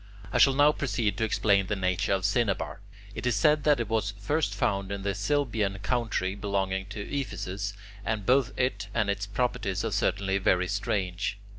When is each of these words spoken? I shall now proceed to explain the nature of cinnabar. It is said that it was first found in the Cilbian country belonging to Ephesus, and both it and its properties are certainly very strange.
I 0.33 0.39
shall 0.39 0.55
now 0.55 0.71
proceed 0.71 1.15
to 1.19 1.23
explain 1.23 1.67
the 1.67 1.75
nature 1.75 2.11
of 2.11 2.25
cinnabar. 2.25 2.79
It 3.13 3.27
is 3.27 3.35
said 3.35 3.65
that 3.65 3.79
it 3.79 3.87
was 3.87 4.15
first 4.19 4.55
found 4.55 4.91
in 4.91 5.03
the 5.03 5.13
Cilbian 5.13 5.77
country 5.83 6.33
belonging 6.33 6.87
to 6.87 7.01
Ephesus, 7.07 7.73
and 8.03 8.25
both 8.25 8.51
it 8.57 8.87
and 8.95 9.11
its 9.11 9.27
properties 9.27 9.85
are 9.85 9.91
certainly 9.91 10.39
very 10.39 10.67
strange. 10.67 11.37